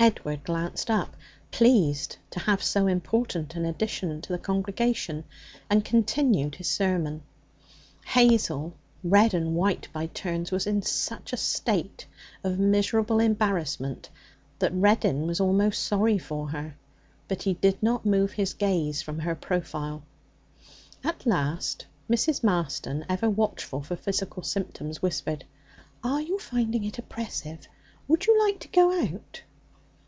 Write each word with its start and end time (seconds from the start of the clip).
Edward 0.00 0.44
glanced 0.44 0.92
up, 0.92 1.16
pleased 1.50 2.18
to 2.30 2.38
have 2.38 2.62
so 2.62 2.86
important 2.86 3.56
an 3.56 3.64
addition 3.64 4.20
to 4.20 4.32
the 4.32 4.38
congregation, 4.38 5.24
and 5.68 5.84
continued 5.84 6.54
his 6.54 6.68
sermon. 6.68 7.22
Hazel, 8.04 8.74
red 9.02 9.34
and 9.34 9.56
white 9.56 9.88
by 9.92 10.06
turns, 10.06 10.52
was 10.52 10.68
in 10.68 10.82
such 10.82 11.32
a 11.32 11.36
state 11.36 12.06
of 12.44 12.60
miserable 12.60 13.18
embarrassment 13.18 14.08
that 14.60 14.72
Reddin 14.72 15.26
was 15.26 15.40
almost 15.40 15.82
sorry 15.82 16.16
for 16.16 16.50
her. 16.50 16.76
But 17.26 17.42
he 17.42 17.54
did 17.54 17.82
not 17.82 18.06
move 18.06 18.30
his 18.30 18.54
gaze 18.54 19.02
from 19.02 19.18
her 19.18 19.34
profile. 19.34 20.04
At 21.02 21.26
last 21.26 21.86
Mrs. 22.08 22.44
Marston, 22.44 23.04
ever 23.08 23.28
watchful 23.28 23.82
for 23.82 23.96
physical 23.96 24.44
symptoms, 24.44 25.02
whispered, 25.02 25.44
'Are 26.04 26.20
you 26.22 26.38
finding 26.38 26.84
it 26.84 26.98
oppressive? 27.00 27.66
Would 28.06 28.28
you 28.28 28.40
like 28.46 28.60
to 28.60 28.68
go 28.68 29.02
out?' 29.02 29.42